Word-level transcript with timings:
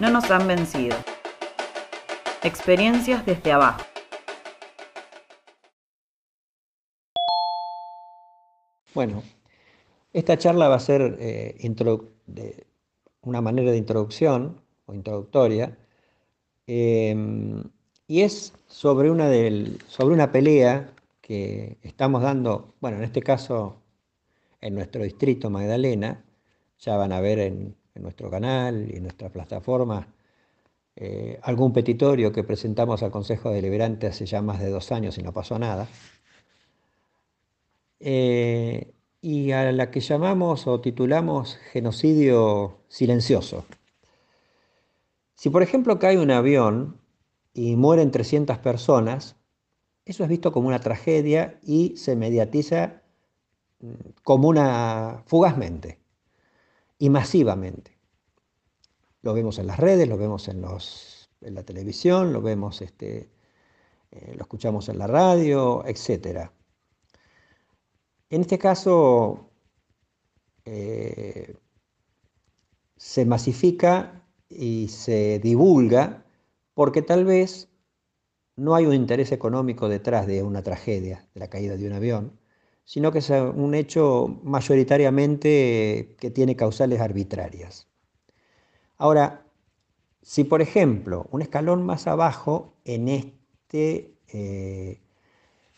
No 0.00 0.10
nos 0.10 0.30
han 0.30 0.46
vencido. 0.46 0.96
Experiencias 2.44 3.26
desde 3.26 3.50
abajo. 3.50 3.82
Bueno, 8.94 9.24
esta 10.12 10.38
charla 10.38 10.68
va 10.68 10.76
a 10.76 10.80
ser 10.80 11.16
eh, 11.18 11.56
una 13.22 13.40
manera 13.40 13.72
de 13.72 13.76
introducción 13.76 14.60
o 14.86 14.94
introductoria 14.94 15.76
em, 16.68 17.64
y 18.06 18.20
es 18.20 18.54
sobre 18.68 19.10
una, 19.10 19.28
del, 19.28 19.82
sobre 19.88 20.14
una 20.14 20.30
pelea 20.30 20.92
que 21.20 21.76
estamos 21.82 22.22
dando, 22.22 22.74
bueno, 22.80 22.98
en 22.98 23.02
este 23.02 23.20
caso 23.20 23.82
en 24.60 24.76
nuestro 24.76 25.02
distrito 25.02 25.50
Magdalena, 25.50 26.24
ya 26.78 26.96
van 26.96 27.12
a 27.12 27.20
ver 27.20 27.40
en, 27.40 27.77
nuestro 28.02 28.30
canal 28.30 28.88
y 28.90 28.96
en 28.96 29.02
nuestra 29.04 29.30
plataforma 29.30 30.08
eh, 31.00 31.38
algún 31.44 31.72
petitorio 31.72 32.32
que 32.32 32.42
presentamos 32.42 33.04
al 33.04 33.12
Consejo 33.12 33.50
Deliberante 33.50 34.08
hace 34.08 34.26
ya 34.26 34.42
más 34.42 34.58
de 34.60 34.68
dos 34.68 34.90
años 34.90 35.16
y 35.16 35.22
no 35.22 35.32
pasó 35.32 35.56
nada. 35.56 35.86
Eh, 38.00 38.92
y 39.20 39.52
a 39.52 39.70
la 39.70 39.92
que 39.92 40.00
llamamos 40.00 40.66
o 40.66 40.80
titulamos 40.80 41.56
genocidio 41.72 42.78
silencioso. 42.88 43.64
Si 45.34 45.50
por 45.50 45.62
ejemplo 45.62 46.00
cae 46.00 46.18
un 46.18 46.32
avión 46.32 47.00
y 47.54 47.76
mueren 47.76 48.10
300 48.10 48.58
personas, 48.58 49.36
eso 50.04 50.24
es 50.24 50.28
visto 50.28 50.50
como 50.50 50.66
una 50.66 50.80
tragedia 50.80 51.60
y 51.62 51.96
se 51.96 52.16
mediatiza 52.16 53.02
mm, 53.78 53.92
como 54.24 54.48
una 54.48 55.22
fugazmente 55.26 56.00
y 56.98 57.10
masivamente. 57.10 57.98
Lo 59.22 59.34
vemos 59.34 59.58
en 59.58 59.66
las 59.66 59.78
redes, 59.78 60.08
lo 60.08 60.16
vemos 60.16 60.48
en, 60.48 60.62
la 60.62 61.62
televisión, 61.62 62.32
lo 62.32 62.42
vemos, 62.42 62.82
este, 62.82 63.30
eh, 64.10 64.34
lo 64.36 64.42
escuchamos 64.42 64.88
en 64.88 64.98
la 64.98 65.06
radio, 65.06 65.84
etc. 65.86 66.50
En 68.30 68.40
este 68.42 68.58
caso, 68.58 69.50
eh, 70.64 71.56
se 72.96 73.24
masifica 73.24 74.24
y 74.48 74.88
se 74.88 75.38
divulga 75.38 76.24
porque 76.74 77.02
tal 77.02 77.24
vez 77.24 77.68
no 78.56 78.74
hay 78.74 78.86
un 78.86 78.94
interés 78.94 79.32
económico 79.32 79.88
detrás 79.88 80.26
de 80.26 80.42
una 80.42 80.62
tragedia, 80.62 81.28
de 81.34 81.40
la 81.40 81.48
caída 81.48 81.76
de 81.76 81.86
un 81.86 81.92
avión, 81.92 82.38
sino 82.88 83.12
que 83.12 83.18
es 83.18 83.28
un 83.28 83.74
hecho 83.74 84.40
mayoritariamente 84.44 86.16
que 86.18 86.30
tiene 86.30 86.56
causales 86.56 87.02
arbitrarias. 87.02 87.86
Ahora, 88.96 89.44
si 90.22 90.44
por 90.44 90.62
ejemplo, 90.62 91.26
un 91.30 91.42
escalón 91.42 91.84
más 91.84 92.06
abajo 92.06 92.72
en, 92.86 93.08
este, 93.08 94.14
eh, 94.32 95.02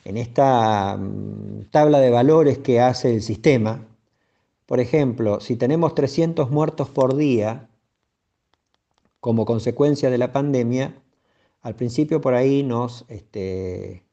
en 0.05 0.17
esta 0.19 0.97
mm, 0.97 1.71
tabla 1.73 1.99
de 1.99 2.11
valores 2.11 2.59
que 2.59 2.81
hace 2.81 3.13
el 3.13 3.23
sistema, 3.23 3.85
por 4.67 4.79
ejemplo, 4.79 5.41
si 5.41 5.57
tenemos 5.57 5.97
300 5.97 6.49
muertos 6.53 6.91
por 6.91 7.17
día 7.17 7.69
como 9.19 9.45
consecuencia 9.47 10.11
de 10.11 10.19
la 10.19 10.33
pandemia, 10.33 10.95
al 11.63 11.75
principio 11.75 12.21
por 12.21 12.35
ahí 12.35 12.63
nos 12.63 13.05
este, 13.09 14.05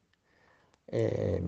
eh, 0.88 1.44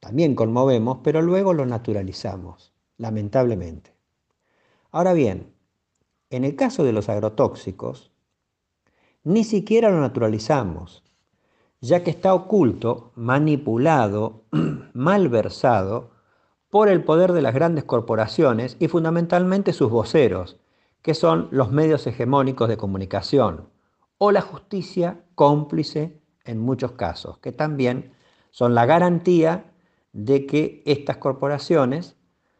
también 0.00 0.34
conmovemos, 0.34 0.98
pero 1.04 1.22
luego 1.22 1.52
lo 1.52 1.66
naturalizamos, 1.66 2.72
lamentablemente. 2.96 3.94
Ahora 4.90 5.12
bien, 5.12 5.52
en 6.30 6.44
el 6.44 6.56
caso 6.56 6.84
de 6.84 6.92
los 6.92 7.08
agrotóxicos, 7.08 8.10
ni 9.22 9.44
siquiera 9.44 9.90
lo 9.90 10.00
naturalizamos, 10.00 11.04
ya 11.80 12.02
que 12.02 12.10
está 12.10 12.34
oculto, 12.34 13.12
manipulado, 13.14 14.44
malversado 14.94 16.10
por 16.70 16.88
el 16.88 17.04
poder 17.04 17.32
de 17.32 17.42
las 17.42 17.54
grandes 17.54 17.84
corporaciones 17.84 18.76
y 18.78 18.88
fundamentalmente 18.88 19.72
sus 19.72 19.90
voceros, 19.90 20.56
que 21.02 21.14
son 21.14 21.48
los 21.50 21.70
medios 21.70 22.06
hegemónicos 22.06 22.68
de 22.68 22.76
comunicación, 22.76 23.68
o 24.18 24.32
la 24.32 24.40
justicia 24.40 25.20
cómplice 25.34 26.20
en 26.44 26.58
muchos 26.58 26.92
casos, 26.92 27.38
que 27.38 27.52
también 27.52 28.12
son 28.50 28.74
la 28.74 28.86
garantía 28.86 29.69
de 30.12 30.46
que 30.46 30.82
estas 30.86 31.18
corporaciones, 31.18 32.16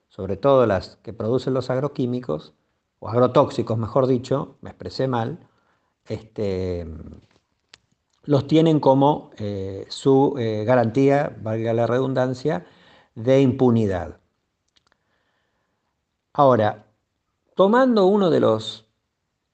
sobre 0.08 0.36
todo 0.36 0.66
las 0.66 0.96
que 0.96 1.12
producen 1.12 1.54
los 1.54 1.70
agroquímicos, 1.70 2.54
o 2.98 3.08
agrotóxicos 3.08 3.78
mejor 3.78 4.06
dicho, 4.06 4.56
me 4.60 4.70
expresé 4.70 5.08
mal, 5.08 5.48
este, 6.06 6.86
los 8.24 8.46
tienen 8.46 8.80
como 8.80 9.30
eh, 9.38 9.86
su 9.88 10.34
eh, 10.38 10.64
garantía, 10.64 11.36
valga 11.42 11.72
la 11.72 11.86
redundancia, 11.86 12.66
de 13.14 13.40
impunidad. 13.40 14.20
Ahora, 16.32 16.86
tomando 17.54 18.06
uno 18.06 18.30
de 18.30 18.40
los 18.40 18.86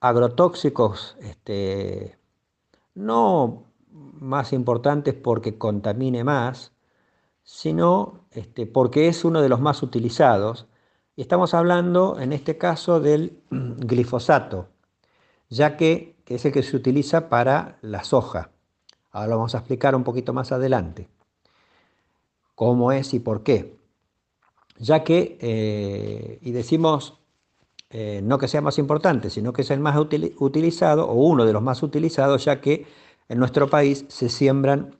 agrotóxicos 0.00 1.16
este, 1.20 2.18
no 2.94 3.64
más 3.88 4.52
importantes 4.52 5.14
porque 5.14 5.58
contamine 5.58 6.22
más, 6.22 6.72
sino 7.46 8.26
este, 8.32 8.66
porque 8.66 9.08
es 9.08 9.24
uno 9.24 9.40
de 9.40 9.48
los 9.48 9.60
más 9.60 9.82
utilizados. 9.82 10.66
Estamos 11.16 11.54
hablando 11.54 12.18
en 12.20 12.32
este 12.32 12.58
caso 12.58 13.00
del 13.00 13.40
glifosato, 13.50 14.68
ya 15.48 15.76
que, 15.78 16.16
es 16.26 16.44
el 16.44 16.52
que 16.52 16.64
se 16.64 16.76
utiliza 16.76 17.28
para 17.28 17.78
la 17.82 18.02
soja. 18.04 18.50
Ahora 19.12 19.28
lo 19.28 19.36
vamos 19.36 19.54
a 19.54 19.58
explicar 19.58 19.94
un 19.94 20.04
poquito 20.04 20.32
más 20.34 20.50
adelante, 20.52 21.08
cómo 22.54 22.92
es 22.92 23.14
y 23.14 23.20
por 23.20 23.44
qué. 23.44 23.78
Ya 24.78 25.04
que, 25.04 25.38
eh, 25.40 26.38
y 26.42 26.50
decimos 26.50 27.20
eh, 27.90 28.20
no 28.24 28.38
que 28.38 28.48
sea 28.48 28.60
más 28.60 28.78
importante, 28.78 29.30
sino 29.30 29.52
que 29.52 29.62
es 29.62 29.70
el 29.70 29.78
más 29.78 29.96
utilizado 29.96 31.08
o 31.08 31.14
uno 31.14 31.46
de 31.46 31.52
los 31.52 31.62
más 31.62 31.82
utilizados, 31.84 32.44
ya 32.44 32.60
que 32.60 32.86
en 33.28 33.38
nuestro 33.38 33.70
país 33.70 34.04
se 34.08 34.28
siembran 34.28 34.96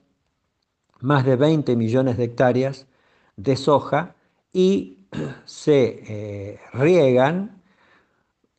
más 1.01 1.25
de 1.25 1.35
20 1.35 1.75
millones 1.75 2.17
de 2.17 2.25
hectáreas 2.25 2.87
de 3.35 3.55
soja 3.55 4.15
y 4.51 5.07
se 5.45 6.03
eh, 6.07 6.59
riegan 6.73 7.61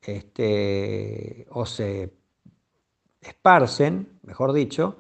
este, 0.03 1.47
o 1.51 1.67
se 1.67 2.15
esparcen, 3.21 4.09
mejor 4.23 4.53
dicho, 4.53 4.97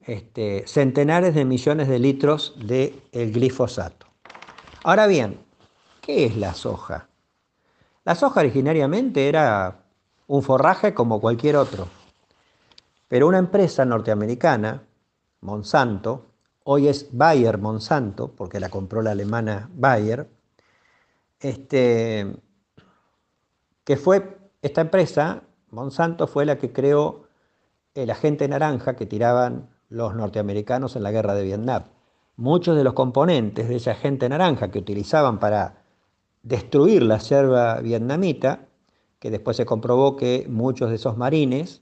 este, 0.00 0.66
centenares 0.66 1.34
de 1.34 1.44
millones 1.44 1.88
de 1.88 1.98
litros 1.98 2.54
de 2.64 2.98
el 3.12 3.32
glifosato. 3.32 4.06
Ahora 4.84 5.06
bien, 5.06 5.38
¿qué 6.00 6.24
es 6.24 6.36
la 6.36 6.54
soja? 6.54 7.08
La 8.04 8.14
soja 8.14 8.40
originariamente 8.40 9.28
era 9.28 9.84
un 10.26 10.42
forraje 10.42 10.94
como 10.94 11.20
cualquier 11.20 11.56
otro, 11.56 11.88
pero 13.06 13.28
una 13.28 13.38
empresa 13.38 13.84
norteamericana, 13.84 14.82
Monsanto, 15.42 16.26
hoy 16.70 16.86
es 16.86 17.08
Bayer 17.12 17.56
Monsanto, 17.56 18.32
porque 18.36 18.60
la 18.60 18.68
compró 18.68 19.00
la 19.00 19.12
alemana 19.12 19.70
Bayer, 19.72 20.28
este, 21.40 22.36
que 23.84 23.96
fue 23.96 24.36
esta 24.60 24.82
empresa, 24.82 25.44
Monsanto, 25.70 26.26
fue 26.26 26.44
la 26.44 26.58
que 26.58 26.70
creó 26.70 27.22
el 27.94 28.10
agente 28.10 28.46
naranja 28.48 28.96
que 28.96 29.06
tiraban 29.06 29.70
los 29.88 30.14
norteamericanos 30.14 30.94
en 30.94 31.04
la 31.04 31.10
guerra 31.10 31.32
de 31.32 31.44
Vietnam. 31.44 31.84
Muchos 32.36 32.76
de 32.76 32.84
los 32.84 32.92
componentes 32.92 33.66
de 33.66 33.76
ese 33.76 33.90
agente 33.90 34.28
naranja 34.28 34.70
que 34.70 34.78
utilizaban 34.78 35.38
para 35.38 35.84
destruir 36.42 37.02
la 37.02 37.18
selva 37.18 37.80
vietnamita, 37.80 38.66
que 39.18 39.30
después 39.30 39.56
se 39.56 39.64
comprobó 39.64 40.16
que 40.16 40.44
muchos 40.50 40.90
de 40.90 40.96
esos 40.96 41.16
marines 41.16 41.80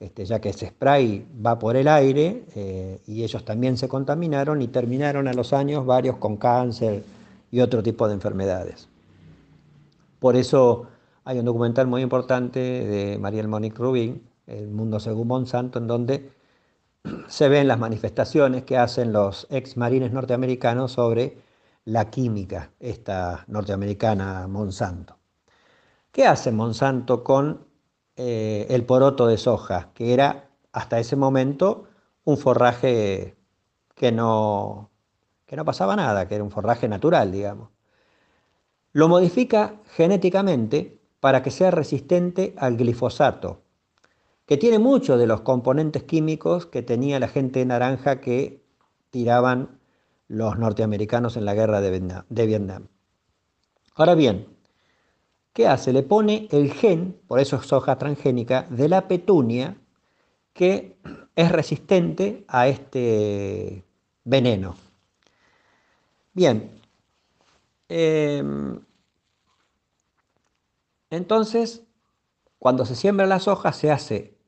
este, 0.00 0.24
ya 0.24 0.40
que 0.40 0.48
ese 0.48 0.68
spray 0.68 1.26
va 1.44 1.58
por 1.58 1.76
el 1.76 1.86
aire 1.86 2.44
eh, 2.54 3.02
y 3.06 3.22
ellos 3.22 3.44
también 3.44 3.76
se 3.76 3.86
contaminaron 3.86 4.62
y 4.62 4.68
terminaron 4.68 5.28
a 5.28 5.34
los 5.34 5.52
años 5.52 5.84
varios 5.84 6.16
con 6.16 6.38
cáncer 6.38 7.04
y 7.50 7.60
otro 7.60 7.82
tipo 7.82 8.08
de 8.08 8.14
enfermedades. 8.14 8.88
Por 10.18 10.36
eso 10.36 10.86
hay 11.24 11.38
un 11.38 11.44
documental 11.44 11.86
muy 11.86 12.00
importante 12.00 12.60
de 12.60 13.18
Mariel 13.18 13.48
Monique 13.48 13.76
Rubin, 13.76 14.26
El 14.46 14.70
Mundo 14.70 15.00
Según 15.00 15.28
Monsanto, 15.28 15.78
en 15.78 15.86
donde 15.86 16.32
se 17.28 17.50
ven 17.50 17.68
las 17.68 17.78
manifestaciones 17.78 18.64
que 18.64 18.78
hacen 18.78 19.12
los 19.12 19.46
ex 19.50 19.76
marines 19.76 20.12
norteamericanos 20.12 20.92
sobre 20.92 21.38
la 21.84 22.08
química, 22.08 22.70
esta 22.80 23.44
norteamericana 23.48 24.46
Monsanto. 24.48 25.18
¿Qué 26.10 26.26
hace 26.26 26.52
Monsanto 26.52 27.22
con 27.22 27.69
eh, 28.22 28.66
el 28.68 28.84
poroto 28.84 29.26
de 29.26 29.38
soja, 29.38 29.92
que 29.94 30.12
era 30.12 30.50
hasta 30.72 30.98
ese 30.98 31.16
momento 31.16 31.88
un 32.24 32.36
forraje 32.36 33.34
que 33.94 34.12
no, 34.12 34.90
que 35.46 35.56
no 35.56 35.64
pasaba 35.64 35.96
nada, 35.96 36.28
que 36.28 36.34
era 36.34 36.44
un 36.44 36.50
forraje 36.50 36.86
natural, 36.86 37.32
digamos. 37.32 37.70
Lo 38.92 39.08
modifica 39.08 39.76
genéticamente 39.94 41.00
para 41.20 41.42
que 41.42 41.50
sea 41.50 41.70
resistente 41.70 42.54
al 42.58 42.76
glifosato, 42.76 43.62
que 44.44 44.58
tiene 44.58 44.78
muchos 44.78 45.18
de 45.18 45.26
los 45.26 45.40
componentes 45.40 46.02
químicos 46.02 46.66
que 46.66 46.82
tenía 46.82 47.20
la 47.20 47.28
gente 47.28 47.64
naranja 47.64 48.20
que 48.20 48.62
tiraban 49.08 49.80
los 50.28 50.58
norteamericanos 50.58 51.38
en 51.38 51.46
la 51.46 51.54
guerra 51.54 51.80
de 51.80 52.46
Vietnam. 52.46 52.88
Ahora 53.94 54.14
bien, 54.14 54.49
¿qué 55.52 55.66
hace? 55.66 55.92
Le 55.92 56.02
pone 56.02 56.48
el 56.50 56.72
gen, 56.72 57.20
por 57.26 57.40
eso 57.40 57.56
es 57.56 57.66
soja 57.66 57.98
transgénica, 57.98 58.66
de 58.70 58.88
la 58.88 59.08
petunia 59.08 59.76
que 60.52 60.98
es 61.36 61.52
resistente 61.52 62.44
a 62.48 62.68
este 62.68 63.84
veneno. 64.24 64.76
Bien, 66.34 66.70
em, 67.88 68.80
entonces, 71.10 71.82
cuando 72.58 72.86
se 72.86 72.96
siembra 72.96 73.26
la 73.26 73.40
soja 73.40 73.72
se 73.72 73.90
hace 73.90 74.38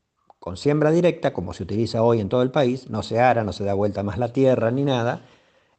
con 0.40 0.56
siembra 0.56 0.90
directa, 0.92 1.32
como 1.34 1.54
se 1.54 1.64
utiliza 1.64 2.02
hoy 2.02 2.20
en 2.20 2.28
todo 2.28 2.42
el 2.42 2.52
país, 2.52 2.90
no 2.90 3.02
se 3.02 3.20
ara, 3.20 3.44
no 3.44 3.52
se 3.52 3.64
da 3.64 3.74
vuelta 3.74 4.02
más 4.04 4.18
la 4.18 4.32
tierra 4.32 4.70
ni 4.72 4.84
nada. 4.84 5.22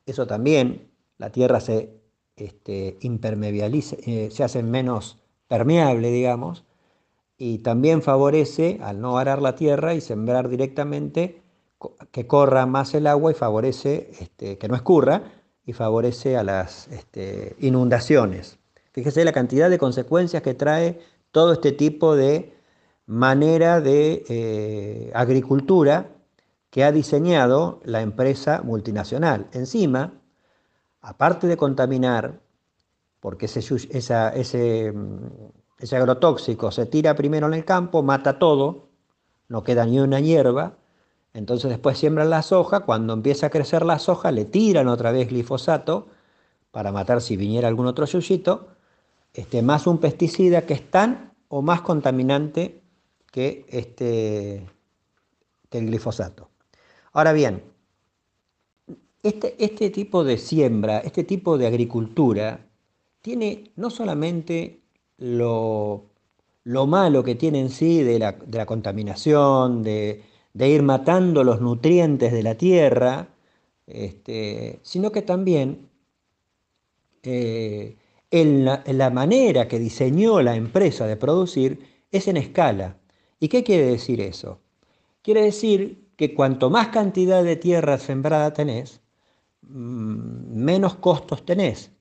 Eso 0.05 0.27
también, 0.27 0.91
la 1.19 1.31
tierra 1.31 1.61
se 1.61 2.02
este, 2.45 2.97
impermeabiliza, 3.01 3.95
eh, 4.05 4.29
se 4.31 4.43
hace 4.43 4.63
menos 4.63 5.17
permeable, 5.47 6.11
digamos, 6.11 6.65
y 7.37 7.59
también 7.59 8.01
favorece, 8.01 8.79
al 8.81 9.01
no 9.01 9.17
arar 9.17 9.41
la 9.41 9.55
tierra 9.55 9.93
y 9.93 10.01
sembrar 10.01 10.49
directamente, 10.49 11.41
que 12.11 12.27
corra 12.27 12.65
más 12.65 12.93
el 12.93 13.07
agua 13.07 13.31
y 13.31 13.35
favorece, 13.35 14.11
este, 14.19 14.57
que 14.57 14.67
no 14.67 14.75
escurra, 14.75 15.23
y 15.65 15.73
favorece 15.73 16.37
a 16.37 16.43
las 16.43 16.87
este, 16.89 17.55
inundaciones. 17.59 18.59
Fíjese 18.91 19.25
la 19.25 19.31
cantidad 19.31 19.69
de 19.69 19.77
consecuencias 19.77 20.43
que 20.43 20.53
trae 20.53 20.99
todo 21.31 21.53
este 21.53 21.71
tipo 21.71 22.15
de 22.15 22.53
manera 23.05 23.81
de 23.81 24.23
eh, 24.29 25.11
agricultura 25.13 26.11
que 26.69 26.83
ha 26.83 26.91
diseñado 26.91 27.81
la 27.83 28.01
empresa 28.01 28.61
multinacional. 28.63 29.47
Encima, 29.51 30.13
aparte 31.03 31.45
de 31.45 31.55
contaminar, 31.55 32.41
porque 33.19 33.45
ese, 33.45 33.59
ese 33.59 34.93
ese 35.83 35.97
agrotóxico 35.97 36.71
se 36.71 36.85
tira 36.85 37.13
primero 37.13 37.45
en 37.47 37.53
el 37.53 37.65
campo, 37.65 38.03
mata 38.03 38.39
todo, 38.39 38.87
no 39.49 39.63
queda 39.63 39.85
ni 39.85 39.99
una 39.99 40.21
hierba, 40.21 40.77
entonces 41.33 41.69
después 41.69 41.97
siembran 41.97 42.29
la 42.29 42.41
soja, 42.41 42.81
cuando 42.81 43.11
empieza 43.11 43.47
a 43.47 43.49
crecer 43.49 43.83
la 43.85 43.99
soja 43.99 44.31
le 44.31 44.45
tiran 44.45 44.87
otra 44.87 45.11
vez 45.11 45.27
glifosato 45.27 46.07
para 46.71 46.93
matar 46.93 47.21
si 47.21 47.35
viniera 47.35 47.67
algún 47.67 47.87
otro 47.87 48.05
yuyito, 48.05 48.69
este, 49.33 49.61
más 49.61 49.85
un 49.85 49.97
pesticida 49.97 50.61
que 50.61 50.73
es 50.73 50.89
tan 50.89 51.33
o 51.49 51.61
más 51.61 51.81
contaminante 51.81 52.81
que, 53.29 53.65
este, 53.67 54.65
que 55.69 55.79
el 55.79 55.87
glifosato. 55.87 56.49
Ahora 57.11 57.33
bien, 57.33 57.72
este, 59.23 59.55
este 59.63 59.89
tipo 59.89 60.23
de 60.23 60.37
siembra, 60.37 60.99
este 60.99 61.23
tipo 61.23 61.57
de 61.57 61.67
agricultura, 61.67 62.67
tiene 63.21 63.71
no 63.77 63.89
solamente 63.89 64.81
lo, 65.17 66.09
malo 66.65 67.23
que 67.23 67.35
tiene 67.35 67.61
en 67.61 67.69
sí 67.69 68.03
de 68.03 68.19
la, 68.19 68.65
contaminación, 68.65 69.83
de, 69.83 70.23
ir 70.53 70.83
matando 70.83 71.43
los 71.43 71.61
nutrientes 71.61 72.31
de 72.33 72.43
la 72.43 72.55
tierra, 72.55 73.29
este, 73.87 74.79
sino 74.83 75.11
que 75.11 75.21
también 75.21 75.89
eh, 77.23 77.97
en, 78.31 78.65
la, 78.65 79.09
manera 79.11 79.67
que 79.67 79.79
diseñó 79.79 80.41
la 80.41 80.55
empresa 80.55 81.07
de 81.07 81.17
producir 81.17 81.79
es 82.11 82.27
en 82.27 82.37
escala. 82.37 82.97
¿Y 83.39 83.47
qué 83.49 83.63
quiere 83.63 83.85
decir 83.85 84.21
eso? 84.21 84.59
Quiere 85.21 85.43
decir 85.43 86.09
que 86.17 86.33
cuanto 86.33 86.69
más 86.69 86.89
cantidad 86.89 87.43
de 87.43 87.55
tierra 87.55 87.97
sembrada 87.97 88.53
tenés, 88.53 89.02
menos 89.69 90.95
costos 90.95 91.45
tenés. 91.45 91.91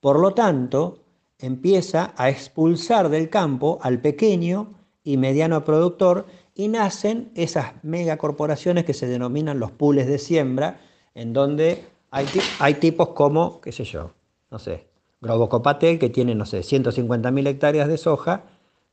Por 0.00 0.18
lo 0.18 0.32
tanto, 0.32 0.98
empieza 1.38 2.14
a 2.16 2.28
expulsar 2.28 3.08
del 3.08 3.28
campo 3.30 3.78
al 3.82 4.00
pequeño 4.00 4.74
y 5.04 5.16
mediano 5.16 5.64
productor 5.64 6.26
y 6.54 6.68
nacen 6.68 7.30
esas 7.34 7.72
megacorporaciones 7.82 8.84
que 8.84 8.94
se 8.94 9.06
denominan 9.06 9.58
los 9.58 9.70
pools 9.70 10.06
de 10.06 10.18
siembra, 10.18 10.80
en 11.14 11.32
donde 11.32 11.84
hay, 12.10 12.26
hay 12.58 12.74
tipos 12.74 13.08
como, 13.10 13.60
qué 13.60 13.72
sé 13.72 13.84
yo, 13.84 14.12
no 14.50 14.58
sé, 14.58 14.88
Globocopatel, 15.20 15.98
que 15.98 16.08
tiene, 16.08 16.34
no 16.34 16.46
sé, 16.46 16.60
150.000 16.60 17.46
hectáreas 17.46 17.88
de 17.88 17.98
soja 17.98 18.44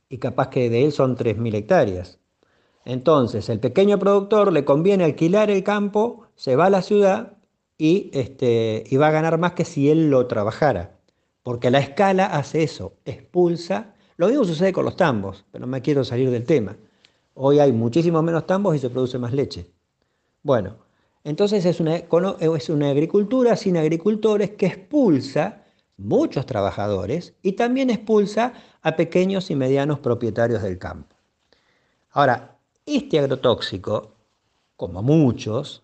y 0.08 0.18
capaz 0.18 0.48
que 0.48 0.68
de 0.68 0.84
él 0.84 0.92
son 0.92 1.16
3.000 1.16 1.54
hectáreas. 1.54 2.18
Entonces, 2.84 3.48
el 3.48 3.60
pequeño 3.60 3.98
productor 3.98 4.52
le 4.52 4.64
conviene 4.64 5.04
alquilar 5.04 5.50
el 5.50 5.62
campo, 5.64 6.26
se 6.36 6.56
va 6.56 6.66
a 6.66 6.70
la 6.70 6.82
ciudad 6.82 7.37
y, 7.78 8.10
este, 8.12 8.84
y 8.90 8.96
va 8.96 9.08
a 9.08 9.12
ganar 9.12 9.38
más 9.38 9.52
que 9.52 9.64
si 9.64 9.88
él 9.88 10.10
lo 10.10 10.26
trabajara 10.26 10.98
porque 11.48 11.70
la 11.70 11.78
escala 11.78 12.26
hace 12.26 12.62
eso, 12.62 12.98
expulsa. 13.06 13.94
Lo 14.18 14.28
mismo 14.28 14.44
sucede 14.44 14.70
con 14.70 14.84
los 14.84 14.96
tambos, 14.96 15.46
pero 15.50 15.64
no 15.64 15.70
me 15.70 15.80
quiero 15.80 16.04
salir 16.04 16.30
del 16.30 16.44
tema. 16.44 16.76
Hoy 17.32 17.58
hay 17.58 17.72
muchísimos 17.72 18.22
menos 18.22 18.46
tambos 18.46 18.76
y 18.76 18.78
se 18.78 18.90
produce 18.90 19.18
más 19.18 19.32
leche. 19.32 19.70
Bueno, 20.42 20.76
entonces 21.24 21.64
es 21.64 21.80
una, 21.80 21.96
es 21.96 22.68
una 22.68 22.90
agricultura 22.90 23.56
sin 23.56 23.78
agricultores 23.78 24.50
que 24.50 24.66
expulsa 24.66 25.64
muchos 25.96 26.44
trabajadores 26.44 27.32
y 27.40 27.52
también 27.52 27.88
expulsa 27.88 28.52
a 28.82 28.94
pequeños 28.94 29.50
y 29.50 29.56
medianos 29.56 30.00
propietarios 30.00 30.62
del 30.62 30.78
campo. 30.78 31.16
Ahora, 32.10 32.58
este 32.84 33.20
agrotóxico, 33.20 34.12
como 34.76 35.02
muchos, 35.02 35.82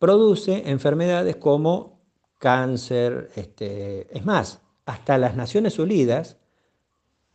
produce 0.00 0.70
enfermedades 0.70 1.36
como 1.36 2.00
cáncer. 2.38 3.30
Este, 3.36 4.08
es 4.16 4.24
más, 4.24 4.62
hasta 4.86 5.18
las 5.18 5.36
Naciones 5.36 5.78
Unidas 5.78 6.38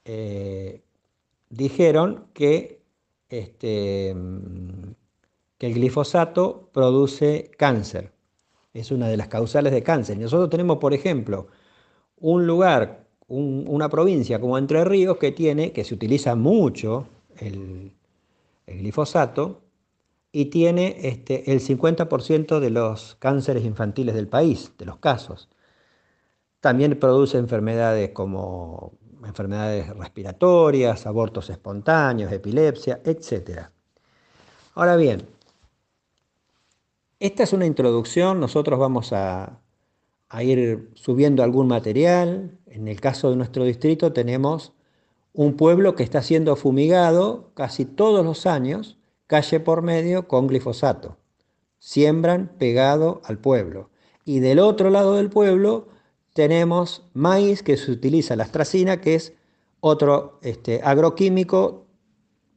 eh, 0.03 0.83
dijeron 1.49 2.25
que, 2.33 2.81
este, 3.29 4.13
que 5.57 5.67
el 5.67 5.73
glifosato 5.75 6.69
produce 6.73 7.51
cáncer. 7.57 8.11
Es 8.73 8.91
una 8.91 9.07
de 9.07 9.15
las 9.15 9.29
causales 9.29 9.71
de 9.71 9.83
cáncer. 9.83 10.17
Nosotros 10.17 10.49
tenemos, 10.49 10.79
por 10.79 10.93
ejemplo, 10.93 11.47
un 12.17 12.47
lugar, 12.47 13.07
una 13.27 13.89
provincia 13.89 14.41
como 14.41 14.57
Entre 14.57 14.83
Ríos 14.83 15.17
que 15.17 15.31
tiene, 15.31 15.71
que 15.71 15.83
se 15.83 15.93
utiliza 15.93 16.35
mucho 16.35 17.07
el 17.37 17.93
glifosato, 18.65 19.64
y 20.37 20.47
tiene 20.47 20.97
este, 21.03 21.49
el 21.53 21.61
50% 21.61 22.59
de 22.59 22.69
los 22.69 23.15
cánceres 23.19 23.63
infantiles 23.63 24.15
del 24.15 24.27
país, 24.27 24.73
de 24.77 24.83
los 24.83 24.97
casos. 24.97 25.47
También 26.59 26.99
produce 26.99 27.37
enfermedades 27.37 28.09
como 28.09 28.97
enfermedades 29.25 29.95
respiratorias, 29.95 31.07
abortos 31.07 31.49
espontáneos, 31.49 32.33
epilepsia, 32.33 32.99
etc. 33.05 33.69
Ahora 34.73 34.97
bien, 34.97 35.25
esta 37.21 37.43
es 37.43 37.53
una 37.53 37.65
introducción, 37.65 38.41
nosotros 38.41 38.77
vamos 38.77 39.13
a, 39.13 39.61
a 40.27 40.43
ir 40.43 40.91
subiendo 40.95 41.43
algún 41.43 41.69
material. 41.69 42.59
En 42.65 42.89
el 42.89 42.99
caso 42.99 43.29
de 43.29 43.37
nuestro 43.37 43.63
distrito 43.63 44.11
tenemos 44.11 44.73
un 45.31 45.55
pueblo 45.55 45.95
que 45.95 46.03
está 46.03 46.21
siendo 46.21 46.57
fumigado 46.57 47.51
casi 47.53 47.85
todos 47.85 48.25
los 48.25 48.45
años 48.45 48.97
calle 49.27 49.59
por 49.59 49.81
medio 49.81 50.27
con 50.27 50.47
glifosato. 50.47 51.17
Siembran 51.79 52.51
pegado 52.57 53.21
al 53.25 53.37
pueblo. 53.37 53.89
Y 54.23 54.39
del 54.39 54.59
otro 54.59 54.89
lado 54.89 55.15
del 55.15 55.29
pueblo 55.29 55.87
tenemos 56.33 57.07
maíz 57.13 57.63
que 57.63 57.77
se 57.77 57.91
utiliza 57.91 58.35
la 58.35 58.43
astracina, 58.43 59.01
que 59.01 59.15
es 59.15 59.33
otro 59.79 60.39
este, 60.41 60.81
agroquímico 60.83 61.85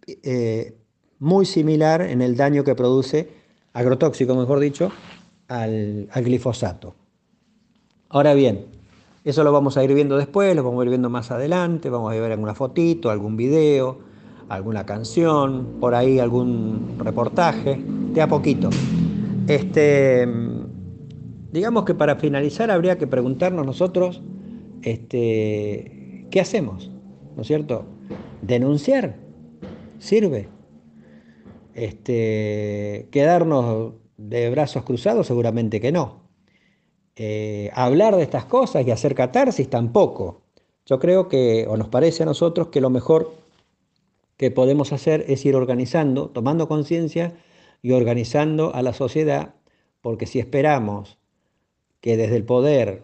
eh, 0.06 0.78
muy 1.18 1.46
similar 1.46 2.00
en 2.00 2.22
el 2.22 2.36
daño 2.36 2.64
que 2.64 2.74
produce, 2.74 3.28
agrotóxico 3.72 4.34
mejor 4.34 4.60
dicho, 4.60 4.90
al, 5.48 6.08
al 6.10 6.24
glifosato. 6.24 6.94
Ahora 8.08 8.32
bien, 8.34 8.66
eso 9.24 9.44
lo 9.44 9.52
vamos 9.52 9.76
a 9.76 9.84
ir 9.84 9.92
viendo 9.92 10.16
después, 10.16 10.56
lo 10.56 10.64
vamos 10.64 10.80
a 10.80 10.84
ir 10.84 10.88
viendo 10.88 11.10
más 11.10 11.30
adelante, 11.30 11.90
vamos 11.90 12.10
a 12.12 12.18
ver 12.18 12.32
alguna 12.32 12.54
fotito, 12.54 13.10
algún 13.10 13.36
video, 13.36 13.98
alguna 14.48 14.86
canción, 14.86 15.76
por 15.80 15.94
ahí 15.94 16.18
algún 16.18 16.96
reportaje, 16.98 17.78
de 18.12 18.22
a 18.22 18.28
poquito. 18.28 18.70
Este, 19.46 20.26
digamos 21.52 21.84
que 21.84 21.94
para 21.94 22.16
finalizar 22.16 22.70
habría 22.70 22.98
que 22.98 23.06
preguntarnos 23.06 23.64
nosotros, 23.64 24.22
este, 24.82 26.26
¿qué 26.30 26.40
hacemos? 26.40 26.90
¿No 27.36 27.42
es 27.42 27.48
cierto? 27.48 27.84
Denunciar 28.42 29.16
sirve. 29.98 30.48
Este, 31.74 33.08
quedarnos 33.10 33.94
de 34.16 34.50
brazos 34.50 34.82
cruzados 34.84 35.26
seguramente 35.26 35.80
que 35.80 35.92
no. 35.92 36.22
Eh, 37.16 37.70
hablar 37.74 38.16
de 38.16 38.22
estas 38.22 38.44
cosas 38.44 38.86
y 38.86 38.90
hacer 38.90 39.14
catarsis 39.14 39.68
tampoco. 39.68 40.42
Yo 40.86 40.98
creo 40.98 41.28
que, 41.28 41.66
o 41.68 41.76
nos 41.76 41.88
parece 41.88 42.22
a 42.22 42.26
nosotros, 42.26 42.68
que 42.68 42.80
lo 42.80 42.90
mejor 42.90 43.32
que 44.38 44.50
podemos 44.50 44.92
hacer 44.92 45.26
es 45.28 45.44
ir 45.44 45.56
organizando, 45.56 46.30
tomando 46.30 46.68
conciencia 46.68 47.36
y 47.82 47.90
organizando 47.90 48.74
a 48.74 48.82
la 48.82 48.94
sociedad, 48.94 49.56
porque 50.00 50.26
si 50.26 50.38
esperamos 50.38 51.18
que 52.00 52.16
desde 52.16 52.36
el 52.36 52.44
poder 52.44 53.02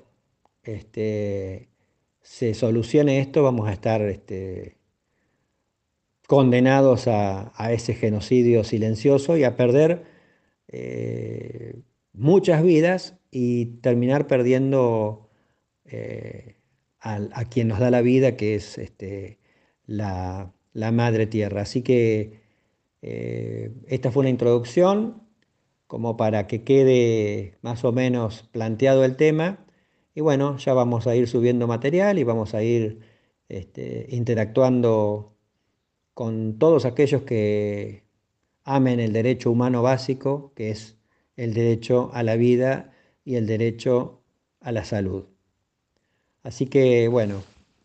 este, 0.62 1.68
se 2.22 2.54
solucione 2.54 3.18
esto, 3.18 3.42
vamos 3.42 3.68
a 3.68 3.72
estar 3.72 4.00
este, 4.02 4.76
condenados 6.28 7.08
a, 7.08 7.52
ese 7.72 7.94
genocidio 7.94 8.62
silencioso 8.62 9.36
y 9.36 9.42
a 9.42 9.56
perder 9.56 10.04
eh, 10.68 11.82
muchas 12.12 12.62
vidas 12.62 13.18
y 13.32 13.66
terminar 13.80 14.28
perdiendo 14.28 15.28
eh, 15.84 16.56
a, 17.00 17.44
quien 17.50 17.68
nos 17.68 17.80
da 17.80 17.90
la 17.90 18.02
vida, 18.02 18.36
que 18.36 18.54
es 18.54 18.78
este, 18.78 19.40
la, 19.84 20.54
madre 20.74 21.26
tierra. 21.26 21.62
Así 21.62 21.82
que 21.82 22.40
eh, 23.02 23.72
esta 23.88 24.10
fue 24.10 24.20
una 24.22 24.30
introducción 24.30 25.22
como 25.86 26.16
para 26.16 26.46
que 26.46 26.64
quede 26.64 27.58
más 27.62 27.84
o 27.84 27.92
menos 27.92 28.42
planteado 28.52 29.04
el 29.04 29.16
tema. 29.16 29.64
Y 30.14 30.20
bueno, 30.20 30.56
ya 30.58 30.74
vamos 30.74 31.06
a 31.06 31.16
ir 31.16 31.28
subiendo 31.28 31.66
material 31.66 32.18
y 32.18 32.24
vamos 32.24 32.54
a 32.54 32.62
ir 32.62 33.00
este, 33.48 34.06
interactuando 34.10 35.36
con 36.14 36.58
todos 36.58 36.84
aquellos 36.84 37.22
que 37.22 38.04
amen 38.64 39.00
el 39.00 39.12
derecho 39.12 39.50
humano 39.50 39.82
básico, 39.82 40.52
que 40.54 40.70
es 40.70 40.96
el 41.36 41.54
derecho 41.54 42.10
a 42.14 42.22
la 42.22 42.36
vida 42.36 42.92
y 43.24 43.36
el 43.36 43.46
derecho 43.46 44.22
a 44.60 44.72
la 44.72 44.84
salud. 44.84 45.26
Así 46.42 46.66
que 46.66 47.08
bueno, 47.08 47.42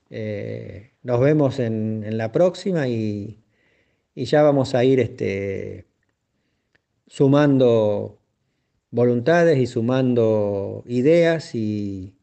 eh, 0.09 0.88
nos 1.03 1.19
vemos 1.19 1.59
en, 1.59 2.17
la 2.17 2.31
próxima 2.31 2.87
y, 2.87 3.39
ya 4.15 4.43
vamos 4.43 4.75
a 4.75 4.83
ir 4.83 4.99
este, 4.99 5.87
sumando 7.07 8.19
voluntades 8.91 9.57
y 9.59 9.67
sumando 9.67 10.83
ideas 10.87 11.55
y 11.55 12.13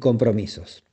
compromisos. 0.00 0.83